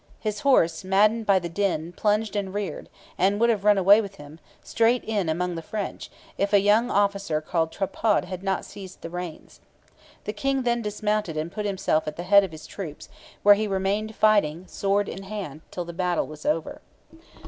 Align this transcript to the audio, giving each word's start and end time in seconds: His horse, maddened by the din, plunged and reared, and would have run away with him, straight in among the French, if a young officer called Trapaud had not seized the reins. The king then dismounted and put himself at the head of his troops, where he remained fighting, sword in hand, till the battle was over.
His 0.19 0.39
horse, 0.39 0.83
maddened 0.83 1.27
by 1.27 1.37
the 1.37 1.47
din, 1.47 1.93
plunged 1.95 2.35
and 2.35 2.51
reared, 2.55 2.89
and 3.19 3.39
would 3.39 3.51
have 3.51 3.63
run 3.63 3.77
away 3.77 4.01
with 4.01 4.15
him, 4.15 4.39
straight 4.63 5.03
in 5.03 5.29
among 5.29 5.53
the 5.53 5.61
French, 5.61 6.09
if 6.39 6.53
a 6.53 6.59
young 6.59 6.89
officer 6.89 7.39
called 7.39 7.71
Trapaud 7.71 8.25
had 8.25 8.41
not 8.41 8.65
seized 8.65 9.01
the 9.03 9.11
reins. 9.11 9.59
The 10.23 10.33
king 10.33 10.63
then 10.63 10.81
dismounted 10.81 11.37
and 11.37 11.51
put 11.51 11.67
himself 11.67 12.07
at 12.07 12.15
the 12.15 12.23
head 12.23 12.43
of 12.43 12.51
his 12.51 12.65
troops, 12.65 13.09
where 13.43 13.53
he 13.53 13.67
remained 13.67 14.15
fighting, 14.15 14.65
sword 14.65 15.07
in 15.07 15.21
hand, 15.21 15.61
till 15.69 15.85
the 15.85 15.93
battle 15.93 16.25
was 16.25 16.47
over. 16.47 16.81